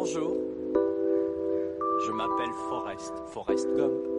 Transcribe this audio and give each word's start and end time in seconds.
Bonjour. 0.00 0.36
Je 2.06 2.12
m'appelle 2.12 2.52
Forrest, 2.68 3.14
Forrest 3.32 3.66
Gump. 3.74 4.17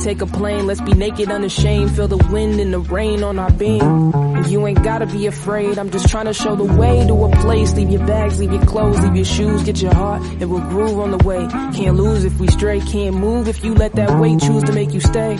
Take 0.00 0.22
a 0.22 0.26
plane, 0.26 0.66
let's 0.66 0.80
be 0.80 0.92
naked, 0.92 1.30
unashamed. 1.30 1.94
Feel 1.94 2.08
the 2.08 2.16
wind 2.32 2.58
and 2.60 2.72
the 2.72 2.80
rain 2.80 3.22
on 3.22 3.38
our. 3.38 3.50
And 3.50 4.46
you 4.46 4.66
ain't 4.66 4.82
gotta 4.82 5.06
be 5.06 5.26
afraid, 5.26 5.78
I'm 5.78 5.90
just 5.90 6.08
trying 6.08 6.26
to 6.26 6.32
show 6.32 6.56
the 6.56 6.64
way 6.64 7.06
to 7.06 7.24
a 7.24 7.30
place. 7.42 7.74
Leave 7.74 7.90
your 7.90 8.06
bags, 8.06 8.38
leave 8.38 8.52
your 8.52 8.64
clothes, 8.64 9.00
leave 9.00 9.16
your 9.16 9.24
shoes, 9.24 9.62
get 9.64 9.82
your 9.82 9.92
heart, 9.92 10.22
and 10.22 10.50
we'll 10.50 10.60
groove 10.60 10.98
on 10.98 11.10
the 11.10 11.18
way. 11.18 11.46
Can't 11.74 11.96
lose 11.96 12.24
if 12.24 12.38
we 12.38 12.46
stray, 12.48 12.80
can't 12.80 13.16
move 13.16 13.48
if 13.48 13.62
you 13.64 13.74
let 13.74 13.92
that 13.94 14.18
weight 14.18 14.40
choose 14.40 14.64
to 14.64 14.72
make 14.72 14.92
you 14.94 15.00
stay. 15.00 15.36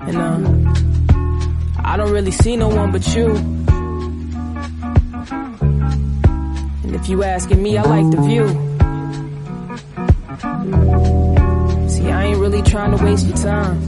And 0.00 0.16
um, 0.16 1.74
I 1.78 1.96
don't 1.96 2.10
really 2.10 2.32
see 2.32 2.56
no 2.56 2.68
one 2.68 2.92
but 2.92 3.14
you. 3.14 3.34
And 6.84 6.94
if 6.94 7.08
you 7.08 7.22
asking 7.22 7.62
me, 7.62 7.78
I 7.78 7.82
like 7.82 8.10
the 8.10 8.20
view. 8.22 8.67
Waste 13.08 13.26
your 13.26 13.36
time. 13.36 13.78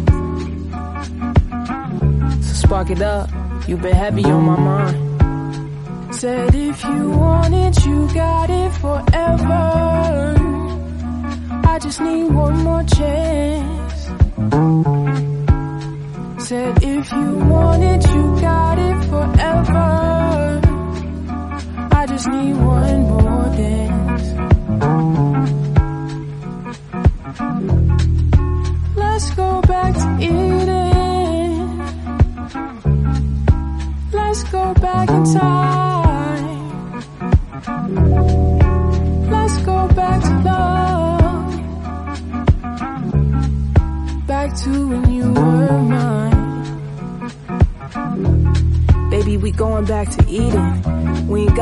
So 2.42 2.52
spark 2.66 2.90
it 2.90 3.02
up, 3.02 3.28
you've 3.68 3.82
been 3.82 3.94
heavy 3.94 4.24
on 4.24 4.44
my 4.44 4.58
mind. 4.58 6.14
Said 6.14 6.54
if 6.54 6.84
you 6.84 7.10
want 7.10 7.54
it, 7.54 7.86
you 7.86 8.08
got 8.14 8.50
it 8.50 8.72
forever. 8.84 9.62
I 11.72 11.78
just 11.78 12.00
need 12.00 12.24
one 12.24 12.56
more 12.68 12.84
chance. 12.84 14.00
Said 16.48 16.82
if 16.82 17.12
you 17.12 17.28
want 17.52 17.82
it, 17.92 18.02
you 18.14 18.22
got 18.40 18.78
it 18.78 19.04
forever. 19.12 19.86
I 21.92 22.06
just 22.06 22.26
need 22.28 22.54
one 22.54 22.69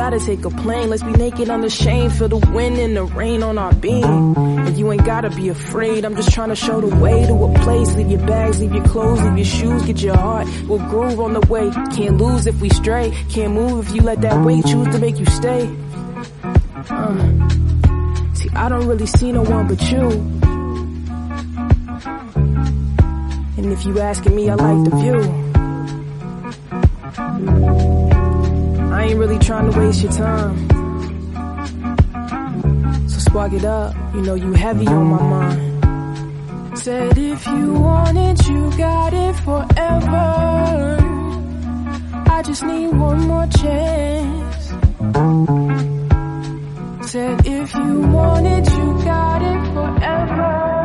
gotta 0.09 0.25
take 0.25 0.43
a 0.43 0.49
plane. 0.49 0.89
Let's 0.89 1.03
be 1.03 1.11
naked 1.11 1.51
unashamed. 1.51 2.13
Feel 2.13 2.29
the 2.29 2.37
wind 2.37 2.79
and 2.79 2.97
the 2.97 3.03
rain 3.03 3.43
on 3.43 3.59
our 3.59 3.71
being. 3.75 4.35
And 4.35 4.75
you 4.75 4.91
ain't 4.91 5.05
gotta 5.05 5.29
be 5.29 5.49
afraid. 5.49 6.03
I'm 6.03 6.15
just 6.15 6.31
trying 6.31 6.49
to 6.49 6.55
show 6.55 6.81
the 6.81 6.87
way 6.95 7.27
to 7.27 7.33
a 7.33 7.53
place. 7.59 7.93
Leave 7.93 8.09
your 8.09 8.25
bags, 8.25 8.59
leave 8.59 8.73
your 8.73 8.85
clothes, 8.85 9.21
leave 9.21 9.37
your 9.37 9.45
shoes, 9.45 9.83
get 9.83 10.01
your 10.01 10.17
heart. 10.17 10.47
We'll 10.67 10.79
groove 10.89 11.19
on 11.19 11.33
the 11.33 11.41
way. 11.41 11.69
Can't 11.95 12.17
lose 12.17 12.47
if 12.47 12.59
we 12.59 12.69
stray. 12.69 13.11
Can't 13.29 13.53
move 13.53 13.87
if 13.87 13.93
you 13.93 14.01
let 14.01 14.21
that 14.21 14.43
weight 14.43 14.65
choose 14.65 14.87
to 14.87 14.97
make 14.97 15.19
you 15.19 15.27
stay. 15.27 15.69
Uh. 16.89 17.49
See, 18.33 18.49
I 18.55 18.67
don't 18.67 18.87
really 18.87 19.05
see 19.05 19.31
no 19.31 19.43
one 19.43 19.67
but 19.67 19.79
you. 19.91 20.09
And 23.57 23.71
if 23.71 23.85
you 23.85 23.99
asking 23.99 24.35
me, 24.35 24.49
I 24.49 24.55
like 24.55 24.89
the 24.89 24.95
view. 24.95 25.49
I 28.99 29.03
ain't 29.05 29.17
really 29.17 29.39
trying 29.39 29.71
to 29.71 29.79
waste 29.79 30.01
your 30.03 30.11
time. 30.11 30.57
So 33.07 33.19
spark 33.19 33.53
it 33.53 33.63
up, 33.63 33.95
you 34.13 34.21
know 34.21 34.35
you 34.35 34.51
heavy 34.51 34.85
on 34.87 35.05
my 35.05 35.21
mind. 35.21 36.77
Said 36.77 37.17
if 37.17 37.47
you 37.47 37.73
want 37.75 38.17
it, 38.17 38.45
you 38.49 38.69
got 38.77 39.13
it 39.13 39.35
forever. 39.37 40.97
I 42.27 42.41
just 42.43 42.63
need 42.63 42.89
one 42.89 43.21
more 43.21 43.47
chance. 43.47 44.65
Said 47.09 47.47
if 47.47 47.73
you 47.75 48.01
want 48.01 48.47
it, 48.47 48.69
you 48.69 49.01
got 49.05 49.41
it 49.41 49.73
forever. 49.73 50.78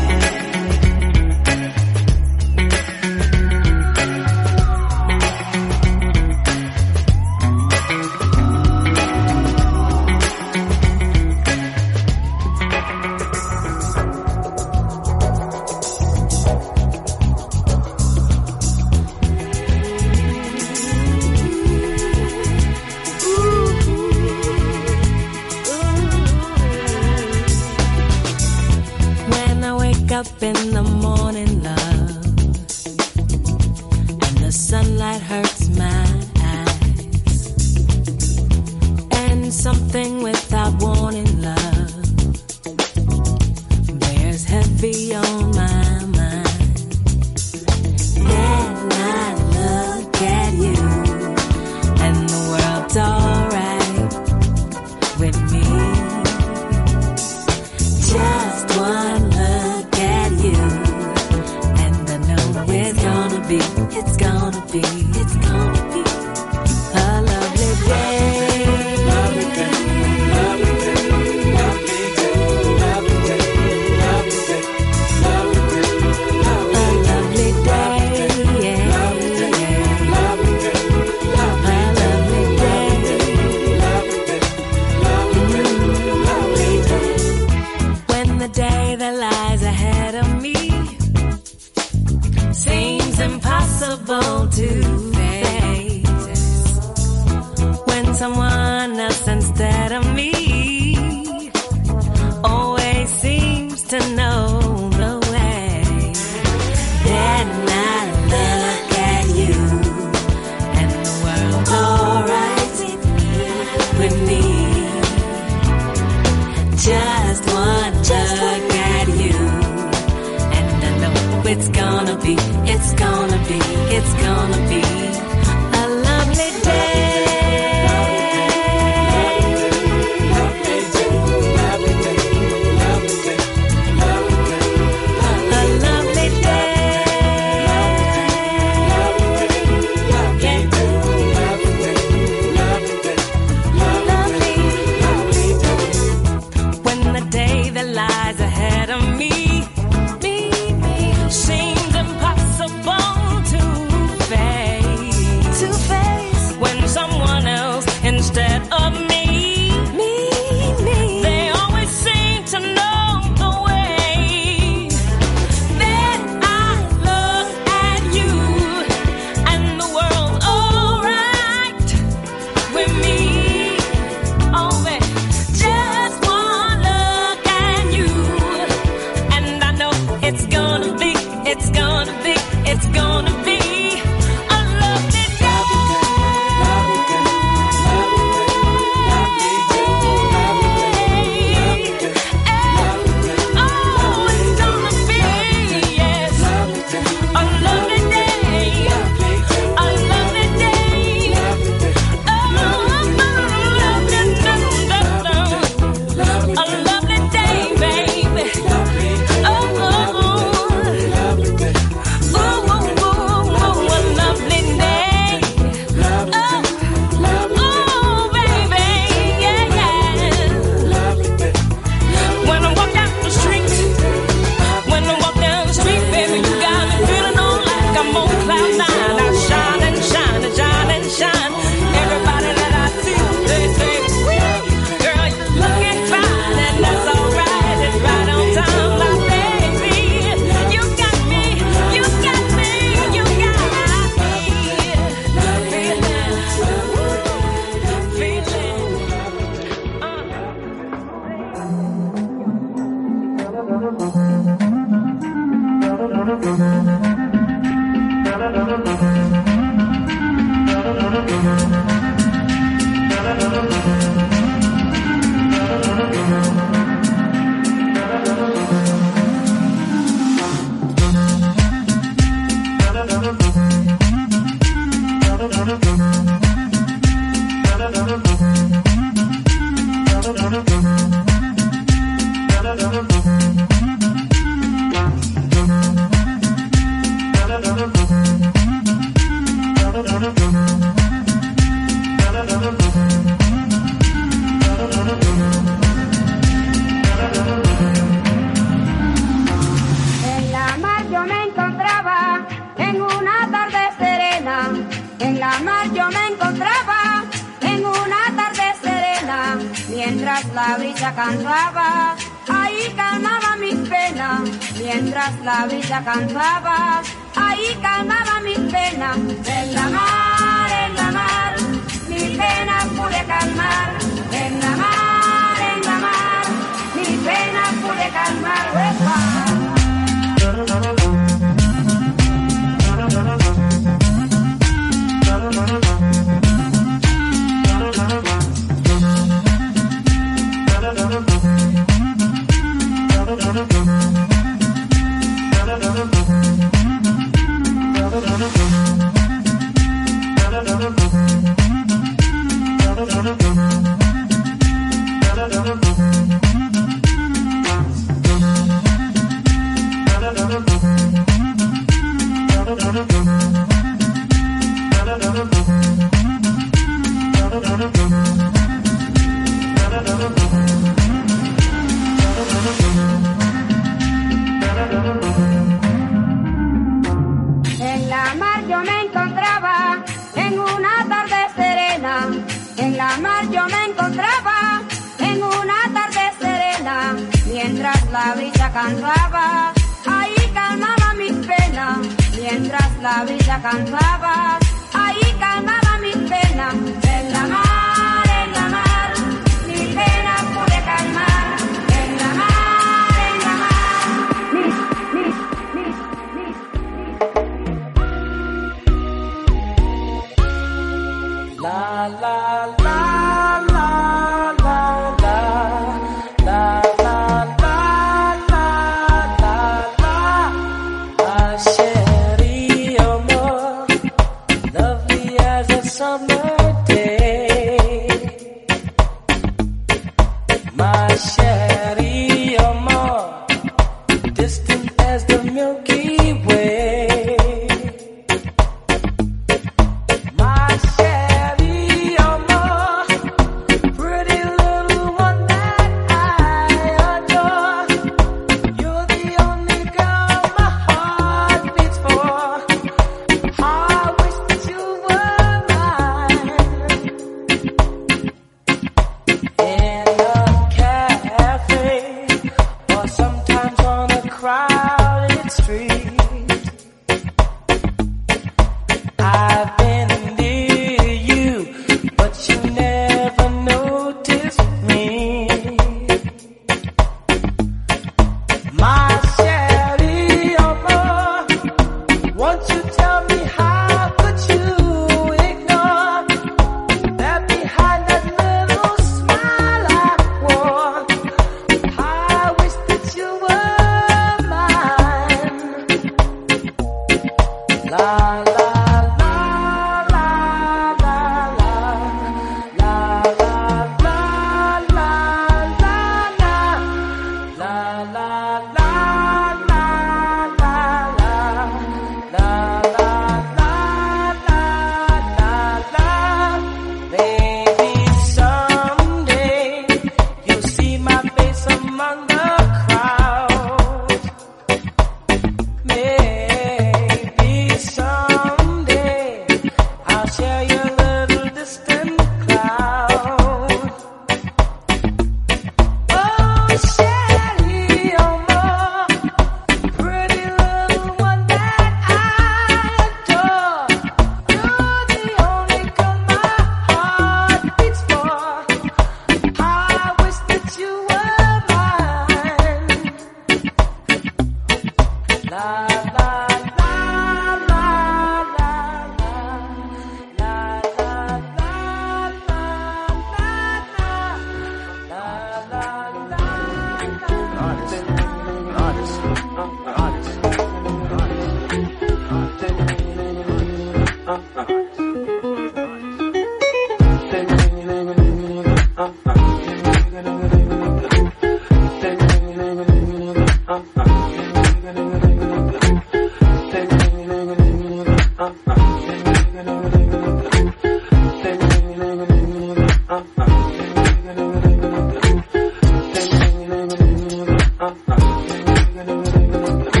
uh, 597.81 597.95
uh. 598.09 600.00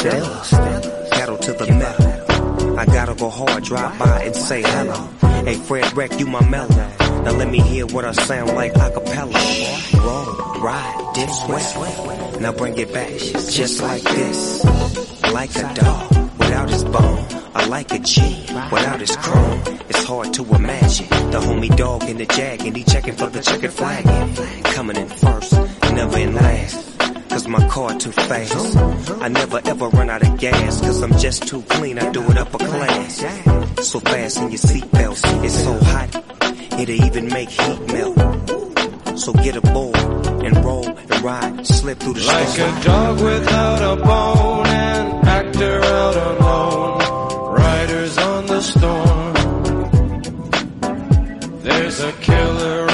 Stella. 0.00 1.08
Pedal 1.10 1.36
to 1.36 1.52
the 1.52 1.66
metal. 1.66 2.78
I 2.78 2.86
gotta 2.86 3.14
go 3.14 3.28
hard, 3.28 3.64
drive 3.64 3.98
by 3.98 4.22
and 4.22 4.34
say 4.34 4.62
hello. 4.62 4.94
Hey, 5.44 5.56
Fredwreck, 5.56 6.18
you 6.18 6.26
my 6.26 6.42
mellow. 6.48 6.88
Now 7.24 7.32
let 7.32 7.50
me 7.50 7.60
hear 7.60 7.84
what 7.84 8.06
I 8.06 8.12
sound 8.12 8.54
like 8.54 8.74
a 8.76 8.90
cappella. 8.90 9.38
Roll, 10.02 10.60
ride, 10.62 11.10
dip, 11.14 11.28
sweat. 11.28 12.40
Now 12.40 12.52
bring 12.52 12.78
it 12.78 12.94
back, 12.94 13.10
just 13.10 13.82
like 13.82 14.02
this. 14.02 14.64
Like 15.34 15.54
a 15.56 15.74
dog 15.74 16.10
without 16.38 16.70
his 16.70 16.84
bone. 16.84 17.26
I 17.54 17.66
like 17.66 17.92
a 17.92 17.98
G 17.98 18.22
without 18.72 19.00
his 19.00 19.14
chrome. 19.16 19.60
It's 19.90 20.04
hard 20.04 20.32
to 20.32 20.44
imagine 20.54 21.08
the 21.30 21.40
homie 21.40 21.76
dog 21.76 22.04
in 22.04 22.16
the 22.16 22.24
jag 22.24 22.64
and 22.64 22.74
he 22.74 22.84
checking 22.84 23.16
for 23.16 23.26
the 23.26 23.42
checkered 23.42 23.72
flag. 23.72 24.04
Coming 24.64 24.96
in 24.96 25.08
first, 25.08 25.52
never 25.92 26.18
in 26.18 26.34
last. 26.34 26.89
Cause 27.30 27.46
my 27.46 27.64
car 27.68 27.96
too 27.96 28.10
fast. 28.10 28.76
I 29.22 29.28
never 29.28 29.60
ever 29.64 29.88
run 29.88 30.10
out 30.10 30.22
of 30.26 30.36
gas. 30.38 30.80
Cause 30.80 31.00
I'm 31.00 31.16
just 31.16 31.46
too 31.46 31.62
clean, 31.62 31.96
I 31.98 32.10
do 32.10 32.22
it 32.28 32.36
upper 32.36 32.58
class. 32.58 33.18
So 33.88 34.00
fast 34.00 34.38
in 34.38 34.50
your 34.50 34.58
seatbelts, 34.58 35.44
it's 35.44 35.54
so 35.54 35.78
hot, 35.78 36.10
it'll 36.80 37.06
even 37.06 37.28
make 37.28 37.50
heat 37.50 37.80
melt. 37.92 39.18
So 39.18 39.32
get 39.32 39.54
a 39.54 39.58
aboard 39.58 39.96
and 40.44 40.64
roll 40.64 40.86
and 40.86 41.22
ride, 41.22 41.66
slip 41.66 42.00
through 42.00 42.14
the 42.14 42.24
Like 42.24 42.58
a 42.58 42.84
dog 42.84 43.20
without 43.22 43.92
a 43.92 43.96
bone, 44.02 44.66
an 44.66 45.26
actor 45.26 45.84
out 45.84 46.16
alone. 46.16 47.54
Riders 47.54 48.18
on 48.18 48.46
the 48.46 48.60
storm. 48.60 49.34
There's 51.62 52.00
a 52.00 52.12
killer 52.12 52.89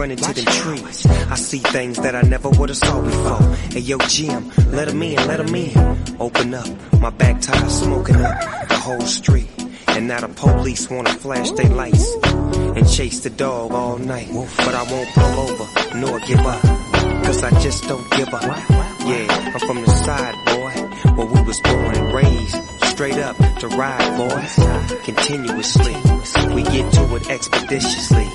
run 0.00 0.10
into 0.10 0.32
them 0.32 0.46
trees. 0.46 1.06
I 1.06 1.34
see 1.34 1.58
things 1.58 1.98
that 1.98 2.16
I 2.16 2.22
never 2.22 2.48
would've 2.48 2.76
saw 2.76 3.02
before. 3.02 3.42
Hey, 3.70 3.80
yo, 3.80 3.98
Jim, 4.08 4.50
let 4.72 4.88
'em 4.88 5.02
in, 5.02 5.16
let 5.28 5.40
'em 5.40 5.54
in. 5.54 5.76
Open 6.18 6.54
up, 6.54 6.68
my 7.00 7.10
back 7.10 7.42
tire 7.42 7.68
smoking 7.68 8.16
up 8.16 8.36
the 8.68 8.76
whole 8.76 9.06
street. 9.18 9.50
And 9.88 10.08
now 10.08 10.20
the 10.20 10.28
police 10.28 10.88
wanna 10.88 11.12
flash 11.24 11.50
their 11.50 11.68
lights 11.68 12.06
and 12.76 12.88
chase 12.88 13.20
the 13.20 13.28
dog 13.28 13.72
all 13.72 13.98
night. 13.98 14.28
But 14.64 14.74
I 14.74 14.84
won't 14.90 15.10
pull 15.18 15.36
over, 15.46 15.66
nor 15.96 16.18
give 16.20 16.46
up. 16.54 16.62
Cause 17.24 17.44
I 17.44 17.50
just 17.60 17.86
don't 17.86 18.08
give 18.16 18.32
up. 18.32 18.44
Yeah, 19.10 19.26
I'm 19.54 19.60
from 19.68 19.82
the 19.84 19.92
side, 20.06 20.36
boy, 20.46 20.74
where 21.16 21.26
we 21.34 21.40
was 21.42 21.60
born 21.60 21.94
and 22.00 22.14
raised. 22.14 22.56
Straight 22.92 23.18
up 23.18 23.36
to 23.60 23.68
ride, 23.68 24.10
boys. 24.16 24.54
Continuously, 25.04 25.96
we 26.54 26.62
get 26.62 26.90
to 26.96 27.02
it 27.16 27.28
expeditiously. 27.28 28.28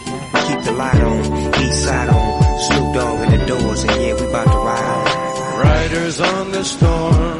Keep 0.47 0.61
the 0.63 0.71
light 0.73 1.01
on, 1.01 1.19
east 1.63 1.83
side 1.83 2.09
on. 2.09 2.59
Snoop 2.59 2.93
Dogg 2.93 3.19
in 3.25 3.39
the 3.39 3.45
doors, 3.47 3.83
and 3.83 4.01
yeah, 4.01 4.13
we 4.13 4.27
about 4.27 4.47
to 4.53 4.57
ride. 4.69 5.25
Riders 5.63 6.21
on 6.21 6.51
the 6.51 6.63
storm. 6.63 7.39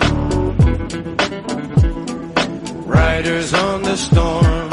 Riders 2.85 3.53
on 3.53 3.81
the 3.83 3.95
storm. 3.95 4.65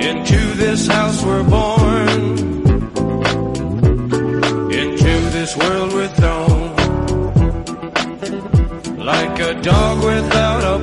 Into 0.00 0.40
this 0.54 0.86
house 0.86 1.22
we're 1.24 1.44
born. 1.44 2.08
Into 4.72 5.14
this 5.36 5.56
world 5.56 5.92
we're 5.92 6.08
thrown. 6.08 6.76
Like 8.98 9.38
a 9.40 9.54
dog 9.62 10.04
without 10.04 10.64
a 10.74 10.78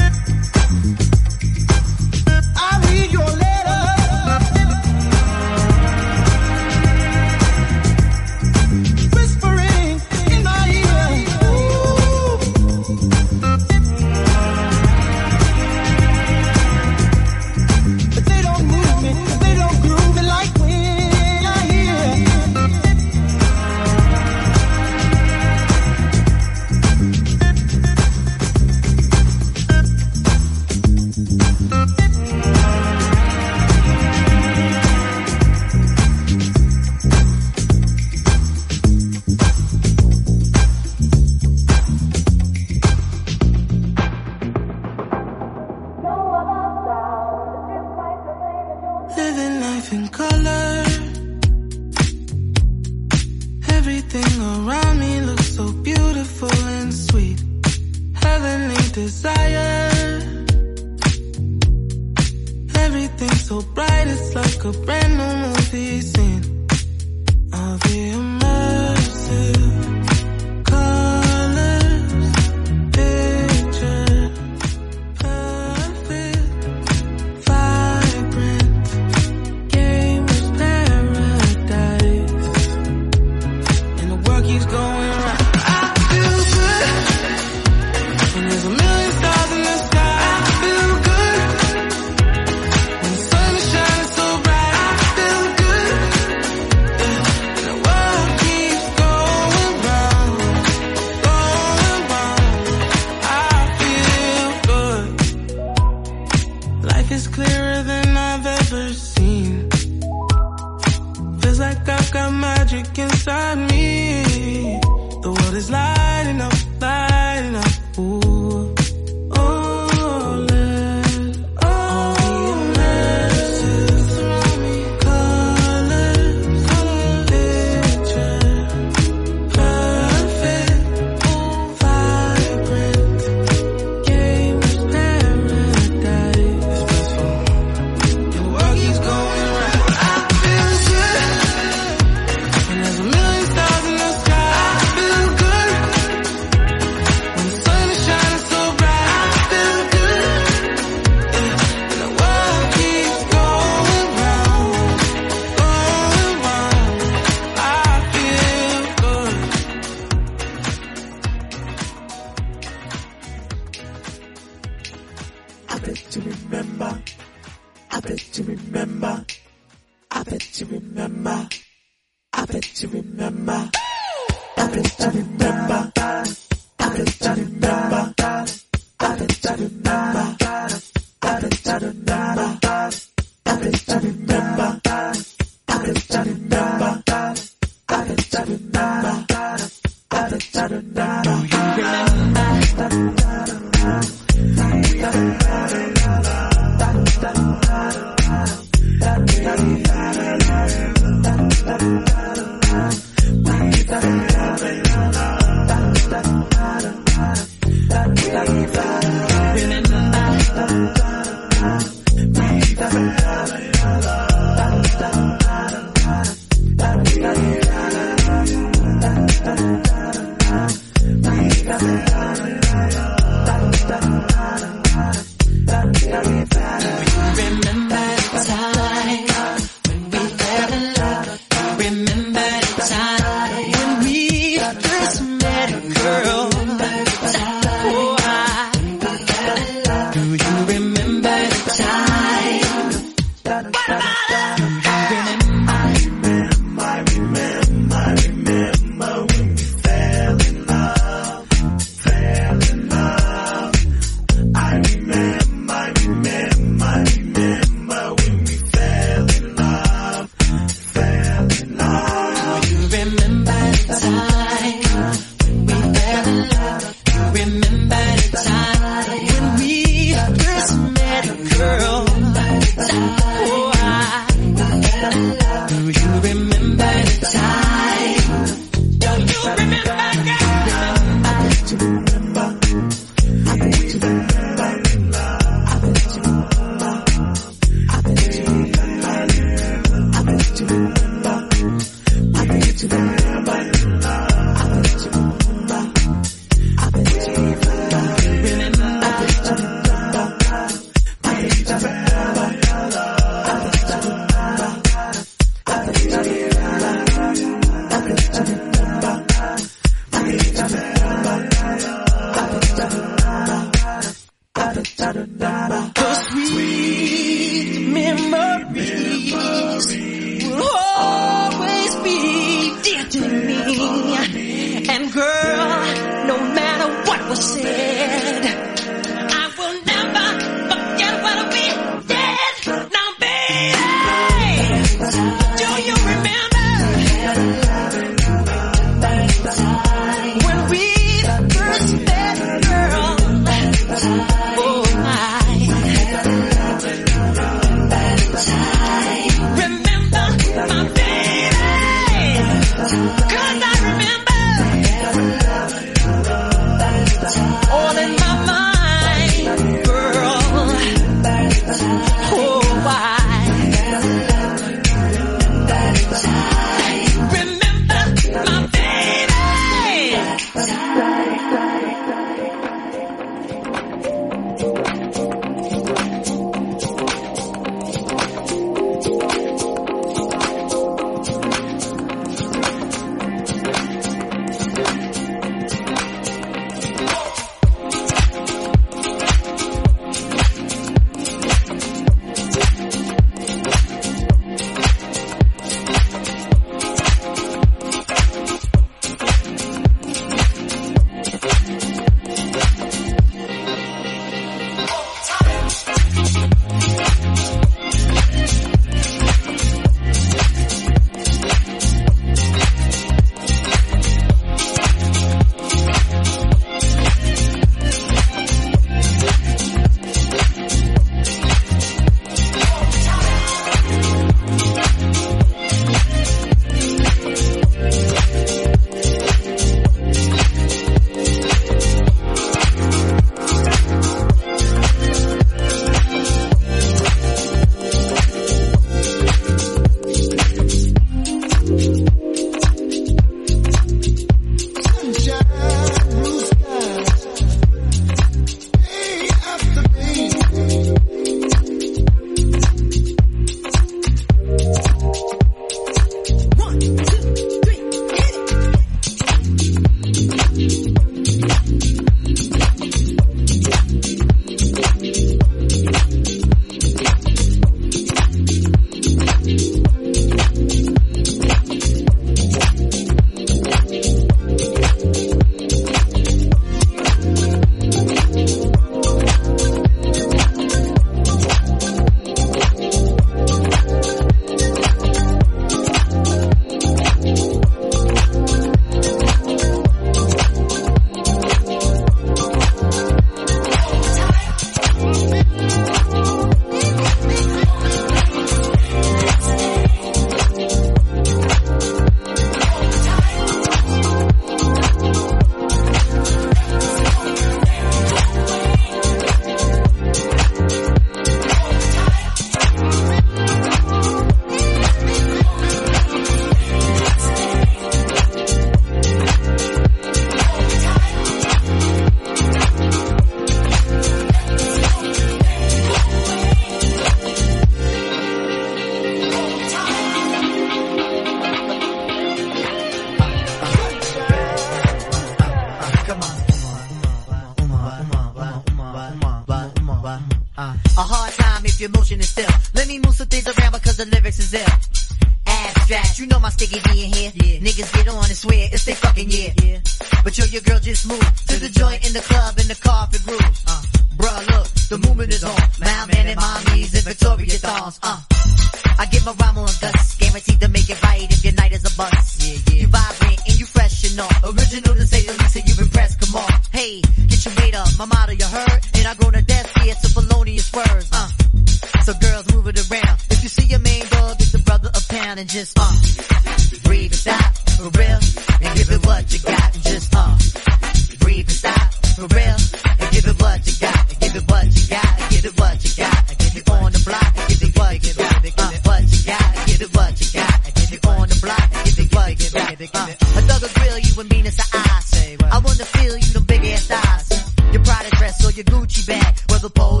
your 598.69 598.81
Gucci 598.81 599.07
bag, 599.07 599.35
whether 599.49 599.69
polo 599.69 600.00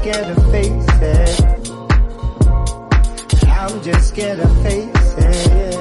scared 0.00 0.30
of 0.34 0.50
face 0.50 0.86
it. 1.02 1.40
I'm 3.46 3.82
just 3.82 4.08
scared 4.08 4.38
to 4.38 4.48
face 4.64 5.14
it. 5.18 5.74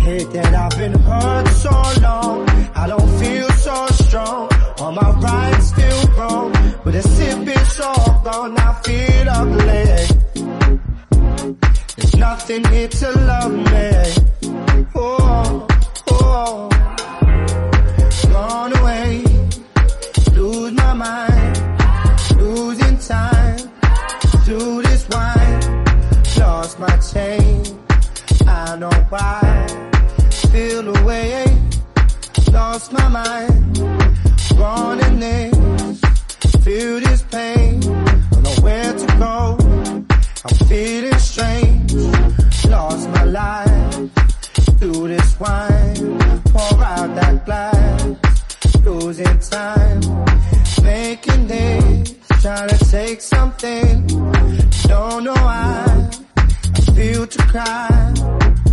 Hate 0.00 0.30
that 0.32 0.54
I've 0.54 0.76
been 0.78 0.92
hurt 0.92 1.48
so 1.48 1.70
long. 2.02 2.46
I 2.74 2.86
don't 2.86 3.18
feel 3.18 3.48
so 3.52 3.86
strong. 4.04 4.50
All 4.78 4.92
my 4.92 5.10
rights 5.20 5.72
feel 5.72 6.06
wrong. 6.18 6.52
But 6.84 6.94
it's 6.94 7.08
sipping 7.08 7.66
all 7.82 8.20
gone. 8.22 8.58
I 8.58 8.72
feel 8.84 9.28
ugly. 9.40 9.84
There's 11.96 12.16
nothing 12.16 12.64
here 12.66 12.88
to 12.88 13.10
love 13.12 13.52
me. 13.52 13.90
Oh, 14.94 15.66
oh. 16.10 16.73
like 29.10 29.20
why 29.20 29.66
feel 30.52 30.96
away. 30.96 31.44
Lost 32.52 32.92
my 32.92 33.08
mind. 33.08 33.76
Gone 34.56 35.00
in. 35.00 35.18
Names 35.18 36.00
feel 36.62 37.00
this 37.00 37.22
pain. 37.22 37.80
Don't 37.80 38.42
know 38.42 38.56
where 38.62 38.92
to 38.92 39.06
go. 39.18 39.56
I'm 40.44 40.56
feeling 40.68 41.18
strange. 41.18 41.92
Lost 42.66 43.08
my 43.10 43.24
life. 43.24 44.10
Through 44.78 45.08
this 45.08 45.40
wine. 45.40 46.18
Pour 46.52 46.84
out 46.84 47.14
that 47.16 47.44
glass. 47.44 48.84
Losing 48.84 49.38
time. 49.38 50.00
Making 50.82 51.46
this, 51.46 52.14
trying 52.42 52.68
to 52.68 52.78
take 52.90 53.20
something. 53.20 54.06
Don't 54.86 55.24
know 55.24 55.32
why. 55.32 56.10
I 56.36 56.80
feel 56.94 57.26
to 57.26 57.38
cry. 57.46 58.63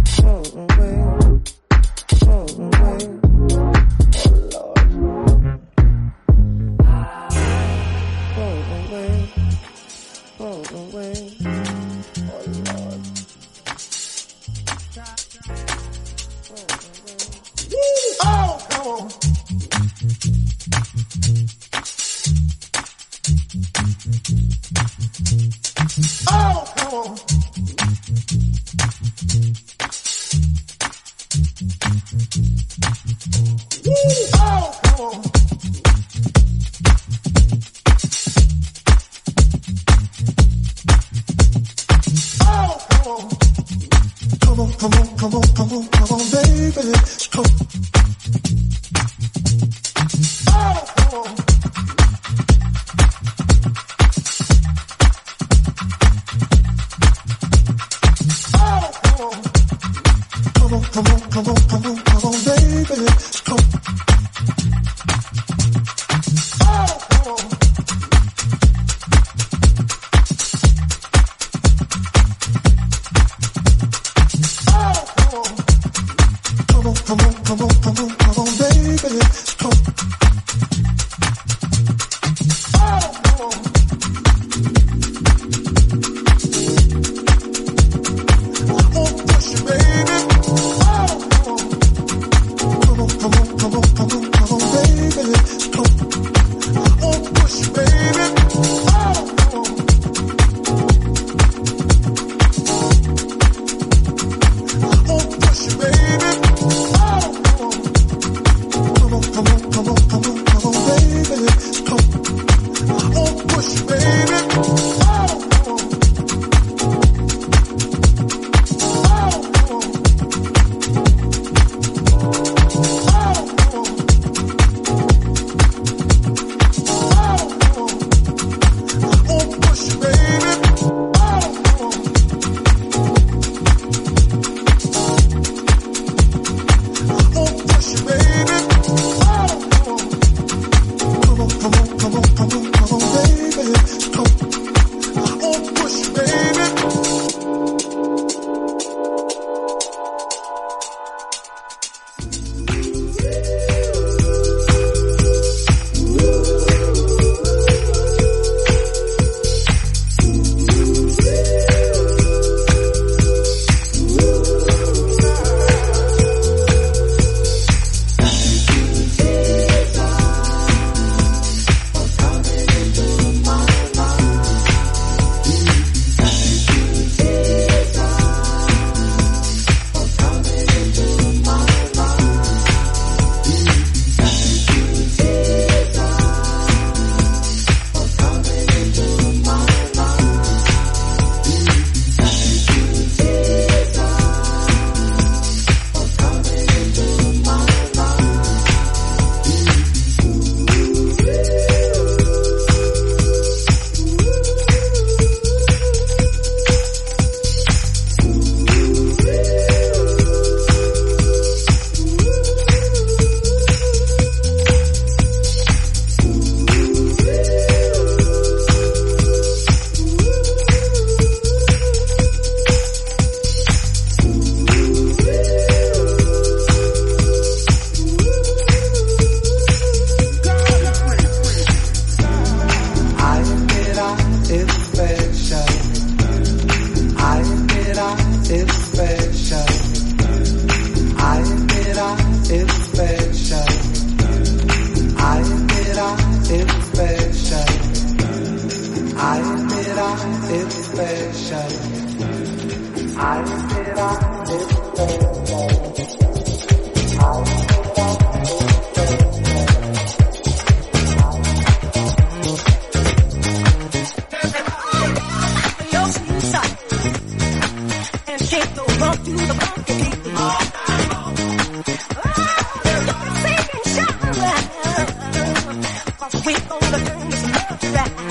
And 276.53 278.30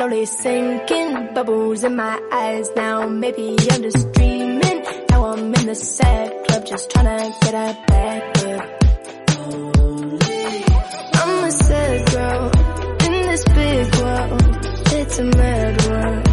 slowly 0.00 0.24
sinking, 0.24 1.34
bubbles 1.34 1.84
in 1.84 1.94
my 1.94 2.18
eyes 2.32 2.70
now. 2.74 3.06
Maybe 3.06 3.54
I'm 3.70 3.82
just 3.82 4.10
dreaming. 4.12 4.82
Now 5.10 5.26
I'm 5.26 5.54
in 5.54 5.66
the 5.66 5.74
sad 5.74 6.46
club, 6.46 6.64
just 6.64 6.90
trying 6.90 7.04
to 7.04 7.38
get 7.42 7.54
a 7.54 7.76
back 7.86 8.38
up. 8.46 8.68
I'm 11.20 11.44
a 11.44 11.52
sad 11.52 12.10
girl 12.12 12.50
in 13.06 13.12
this 13.28 13.44
big 13.44 13.94
world. 13.96 14.42
It's 14.98 15.18
a 15.18 15.24
mad 15.24 15.86
world. 15.86 16.29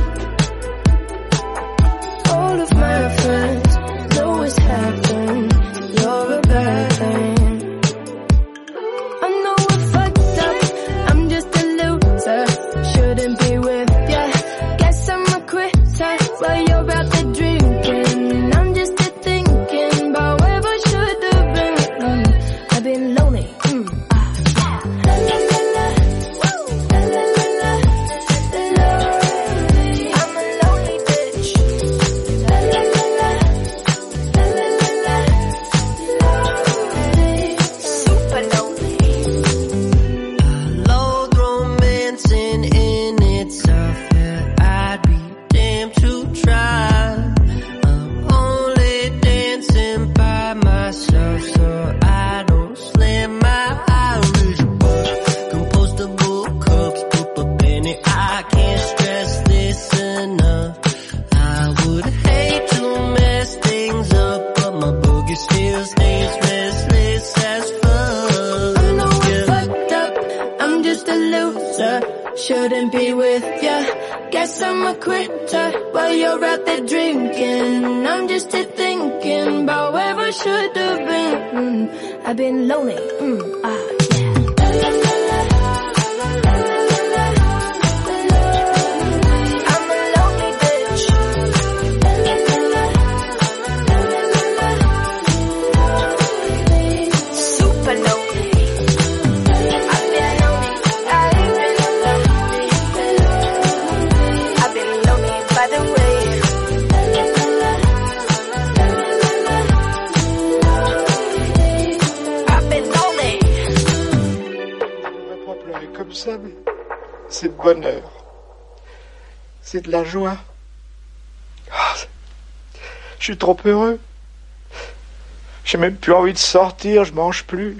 j'ai 125.78 125.82
même 125.82 125.96
plus 125.96 126.14
envie 126.14 126.34
de 126.34 126.40
sortir, 126.40 127.06
je 127.06 127.14
mange 127.14 127.44
plus. 127.44 127.78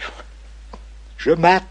Je 1.18 1.32
mate. 1.32 1.67